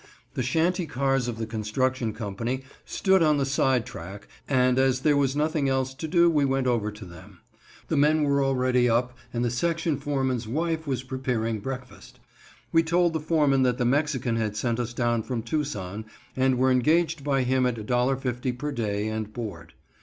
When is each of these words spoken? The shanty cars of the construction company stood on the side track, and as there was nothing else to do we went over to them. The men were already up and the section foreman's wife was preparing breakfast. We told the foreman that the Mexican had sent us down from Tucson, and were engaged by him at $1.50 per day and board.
The 0.33 0.41
shanty 0.41 0.87
cars 0.87 1.27
of 1.27 1.37
the 1.37 1.45
construction 1.45 2.11
company 2.11 2.63
stood 2.85 3.21
on 3.21 3.37
the 3.37 3.45
side 3.45 3.85
track, 3.85 4.27
and 4.47 4.79
as 4.79 5.01
there 5.01 5.15
was 5.15 5.35
nothing 5.35 5.69
else 5.69 5.93
to 5.93 6.07
do 6.07 6.27
we 6.27 6.43
went 6.43 6.65
over 6.65 6.91
to 6.91 7.05
them. 7.05 7.41
The 7.87 7.97
men 7.97 8.23
were 8.23 8.43
already 8.43 8.89
up 8.89 9.15
and 9.31 9.45
the 9.45 9.51
section 9.51 9.97
foreman's 9.97 10.47
wife 10.47 10.87
was 10.87 11.03
preparing 11.03 11.59
breakfast. 11.59 12.19
We 12.71 12.81
told 12.81 13.13
the 13.13 13.19
foreman 13.19 13.61
that 13.61 13.77
the 13.77 13.85
Mexican 13.85 14.37
had 14.37 14.57
sent 14.57 14.79
us 14.79 14.95
down 14.95 15.21
from 15.21 15.43
Tucson, 15.43 16.05
and 16.35 16.57
were 16.57 16.71
engaged 16.71 17.23
by 17.23 17.43
him 17.43 17.67
at 17.67 17.75
$1.50 17.75 18.57
per 18.57 18.71
day 18.71 19.07
and 19.07 19.31
board. 19.31 19.75